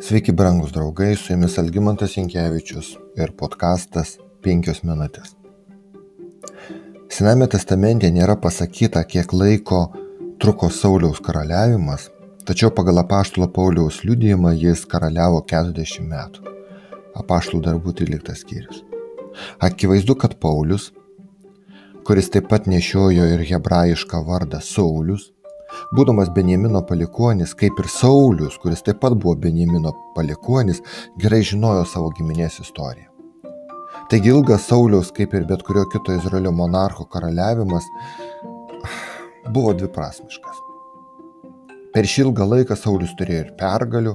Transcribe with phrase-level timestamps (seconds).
[0.00, 5.30] Sveiki, brangus draugai, su jumis Algymantas Jankievičius ir podkastas 5 minutės.
[7.08, 9.80] Sename testamente nėra pasakyta, kiek laiko
[10.42, 12.10] truko Sauliaus karaliavimas,
[12.44, 16.44] tačiau pagal apaštalo Pauliaus liudijimą jis karaliavo 40 metų.
[17.16, 18.84] Apaštalų darbų 13 skyrius.
[19.64, 20.90] Akivaizdu, kad Paulius,
[22.04, 25.30] kuris taip pat nešiojo ir hebrajišką vardą Saulius,
[25.96, 30.82] Būdamas Benjamino palikuonis, kaip ir Saulis, kuris taip pat buvo Benjamino palikuonis,
[31.22, 33.10] gerai žinojo savo giminės istoriją.
[34.10, 37.88] Taigi ilgas Sauliaus, kaip ir bet kurio kito Izraelio monarcho karaliavimas,
[39.54, 40.62] buvo dviprasmiškas.
[41.94, 44.14] Per šį ilgą laiką Saulis turėjo ir pergalių,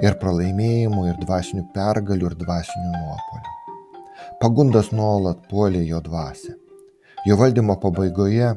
[0.00, 3.56] ir pralaimėjimų, ir dvasinių pergalių, ir dvasinių nuopolių.
[4.40, 6.59] Pagundas nuolat puolė jo dvasę.
[7.26, 8.54] Jo valdymo pabaigoje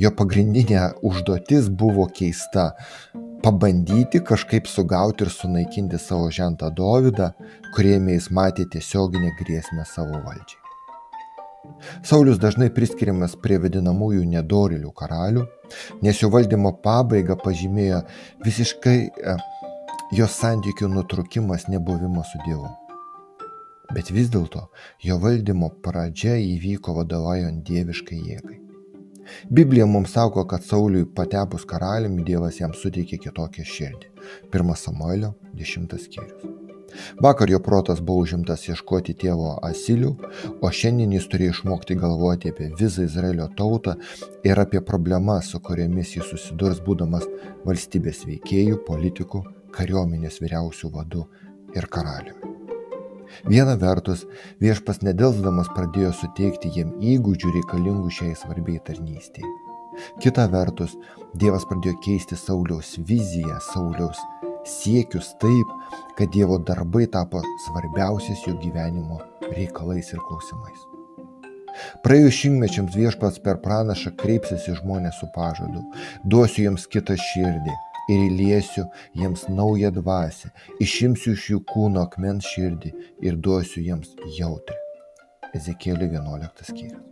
[0.00, 2.70] jo pagrindinė užduotis buvo keista-
[3.44, 7.32] pabandyti kažkaip sugauti ir sunaikinti savo žentą Dovydą,
[7.74, 10.62] kuriame jis matė tiesioginę grėsmę savo valdžiai.
[12.02, 15.44] Saulis dažnai priskiriamas prie vadinamųjų nedorilių karalių,
[16.02, 18.02] nes jo valdymo pabaiga pažymėjo
[18.46, 19.36] visiškai e,
[20.12, 22.85] jos santykių nutrukimas nebuvimo su Dievu.
[23.94, 24.66] Bet vis dėlto
[25.04, 28.60] jo valdymo pradžia įvyko vadovaujant dieviškai jėgai.
[29.50, 34.12] Biblija mums sako, kad Sauliui patepus karaliumi Dievas jam suteikė kitokią širdį.
[34.54, 36.56] 1 Samuelio 10 skyrius.
[37.20, 40.12] Vakar jo protas buvo užimtas ieškoti tėvo asilių,
[40.62, 43.96] o šiandien jis turėjo išmokti galvoti apie visą Izraelio tautą
[44.46, 47.28] ir apie problemas, su kuriamis jis susidurs būdamas
[47.66, 49.44] valstybės veikėjų, politikų,
[49.76, 51.26] kariuomenės vyriausių vadų
[51.76, 52.55] ir karaliumi.
[53.46, 54.24] Viena vertus,
[54.58, 59.52] viešpas nedelsdamas pradėjo suteikti jiem įgūdžių reikalingų šiai svarbiai tarnystėje.
[60.20, 60.96] Kita vertus,
[61.38, 64.18] Dievas pradėjo keisti Sauliaus viziją, Sauliaus
[64.66, 65.70] siekius taip,
[66.18, 70.82] kad Dievo darbai tapo svarbiausiais jo gyvenimo reikalais ir klausimais.
[72.02, 75.84] Praėjus šimtmečiams viešpats per pranašą kreipsis į žmonės su pažadu,
[76.24, 77.74] duosiu jiems kitą širdį,
[78.08, 78.86] ir įliesiu
[79.18, 80.52] jiems naują dvasę,
[80.82, 82.92] išimsiu iš jų kūno akmens širdį
[83.26, 84.78] ir duosiu jiems jautrį.
[85.56, 87.04] Ezekėlį 11 skyrius.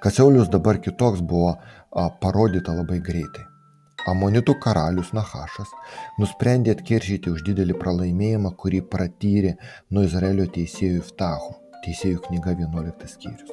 [0.00, 3.44] Kad Saulius dabar kitoks buvo a, parodyta labai greitai.
[4.06, 5.72] Amonitų karalius Nahašas
[6.20, 9.56] nusprendė atkeršyti už didelį pralaimėjimą, kurį pratyrė
[9.90, 11.56] nuo Izraelio teisėjų Iftacho.
[11.82, 13.50] Teisėjų knyga 11 skyrius.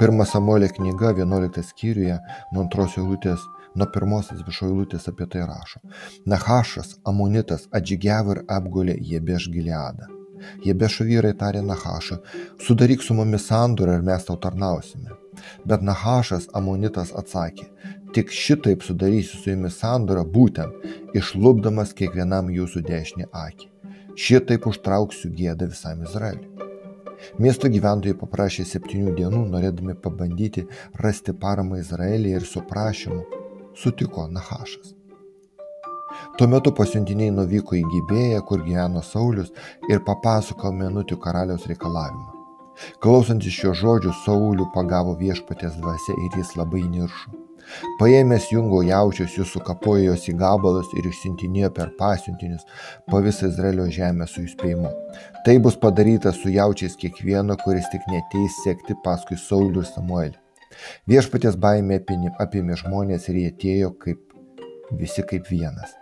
[0.00, 2.18] Pirma Samuelio knyga 11 skyriuje
[2.52, 3.44] nuo antros eilutės
[3.74, 5.80] nuo pirmos atsiprašau eilutės apie tai rašo.
[6.28, 10.10] Nahašas, Amonitas, atžygiavo ir apgulė Jebeš Gileadą.
[10.66, 12.18] Jebešo vyrai tarė Nahašą,
[12.66, 15.14] sudaryk su mumis sandorą ir mes tau tarnausime.
[15.66, 17.68] Bet Nahašas Amonitas atsakė,
[18.14, 23.70] tik šitaip sudarysiu su jumis sandorą būtent išlubdamas kiekvienam jūsų dešinį akį.
[24.18, 26.50] Šitaip užtrauksiu gėdą visam Izraeliui.
[27.38, 30.66] Miesto gyventojai paprašė septynių dienų, norėdami pabandyti
[30.98, 33.41] rasti paramą Izraelyje ir su prašymu
[33.74, 34.94] sutiko Nahašas.
[36.38, 39.52] Tuo metu pasiuntiniai nuvyko į Gibėją, kur gyveno Saulis
[39.90, 42.42] ir papasako minutių karaliaus reikalavimą.
[43.04, 47.38] Klausantis šio žodžių, Saulių pagavo viešpatės dvasia ir jis labai niršo.
[48.00, 52.66] Paėmęs jungo jaučius, jis sukapojo jos į gabalus ir išsintinėjo per pasiuntinius
[53.08, 54.90] po visą Izraelio žemę su įspėjimu.
[55.46, 60.41] Tai bus padaryta su jaučiais kiekvieno, kuris tik neteis sekti paskui Saulių ir Samuelį.
[61.10, 62.02] Viešpatės baimė
[62.42, 64.22] apėmė žmonės ir jie atėjo kaip
[64.98, 65.96] visi kaip vienas.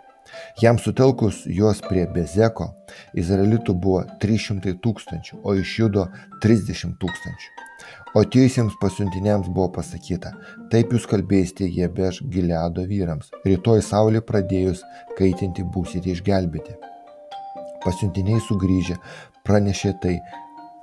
[0.61, 2.69] Jam sutelkus juos prie Bezeko,
[3.17, 6.05] izraelitų buvo 300 tūkstančių, o iš judo
[6.43, 7.49] 30 tūkstančių.
[8.15, 10.33] O tiesiems pasiuntiniams buvo pasakyta,
[10.71, 14.83] taip jūs kalbėsite jie bež gileado vyrams, rytoj saulė pradėjus
[15.17, 16.77] kaitinti būsite išgelbėti.
[17.83, 18.99] Pasiuntiniai sugrįžę
[19.47, 20.17] pranešė tai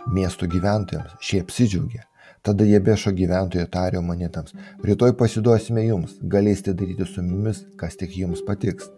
[0.08, 2.07] miesto gyventojams, šie apsidžiaugė.
[2.47, 4.54] Tada Jebešo gyventojai tarė monetams,
[4.84, 8.93] rytoj pasiduosime jums, galėsite daryti su mumis, kas tik jums patiks.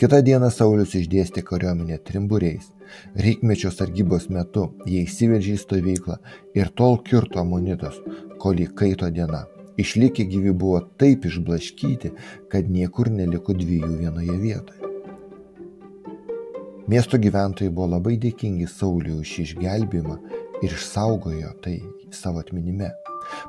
[0.00, 2.72] Kita diena Saulis išdėstė kariuomenę trimburiais.
[3.14, 6.18] Reikmečio sargybos metu jie įsiveržė į stovyklą
[6.58, 8.00] ir tol kirto monitos,
[8.42, 9.44] kol įkaito diena.
[9.78, 12.12] Išlikę gyvi buvo taip išblaškyti,
[12.50, 14.79] kad niekur neliko dviejų vienoje vietoje.
[16.90, 20.16] Miesto gyventojai buvo labai dėkingi Sauliui už išgelbėjimą
[20.64, 21.76] ir išsaugojo tai
[22.10, 22.88] savo atminime.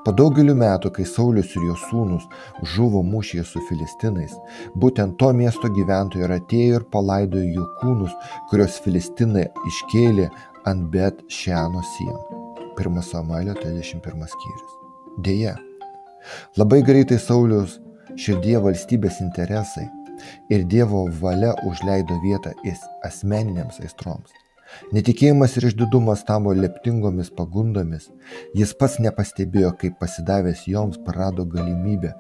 [0.06, 2.28] Po daugelių metų, kai Saulis ir jo sūnus
[2.76, 4.36] žuvo mūšyje su filistinais,
[4.78, 8.14] būtent to miesto gyventojai ir atėjo ir palaidojo jų kūnus,
[8.52, 10.28] kurios filistinai iškėlė
[10.70, 12.42] ant bet šiano sienų.
[12.78, 14.78] 1 Samuelio 31 skyrius.
[15.26, 15.56] Deja,
[16.62, 17.80] labai greitai Saulius
[18.22, 19.88] širdie valstybės interesai,
[20.50, 22.54] ir Dievo valia užleido vietą
[23.08, 24.32] asmeninėms aistroms.
[24.96, 28.08] Netikėjimas ir išdidumas tamo leptingomis pagundomis,
[28.56, 32.14] jis pats nepastebėjo, kaip pasidavęs joms prarado galimybę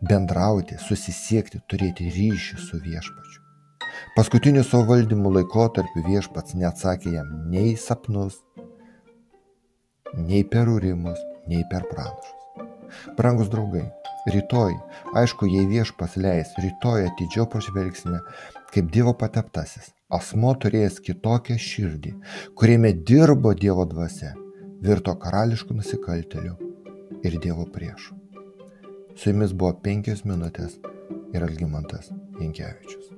[0.00, 3.46] bendrauti, susisiekti, turėti ryšį su viešpačiu.
[4.16, 8.40] Paskutiniu savo valdymo laikotarpiu viešpats neatsakė jam nei sapnus,
[10.16, 11.20] nei per urimus,
[11.50, 12.36] nei per pranašus.
[13.18, 13.84] Brangus draugai,
[14.34, 14.74] rytoj,
[15.20, 18.20] aišku, jei viešpas leis, rytoj atidžiau pažvelgsime,
[18.74, 22.14] kaip Dievo pateptasis, asmo turėjęs kitokią širdį,
[22.58, 24.34] kuriame dirbo Dievo dvasia,
[24.84, 26.56] virto karališkų nusikaltelių
[27.26, 28.16] ir Dievo priešų.
[29.16, 30.78] Su jumis buvo penkios minutės
[31.34, 33.10] ir Algymantas Jankievičius.